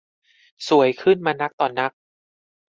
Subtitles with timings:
[0.67, 1.91] สวยขึ้นมานักต่อนัก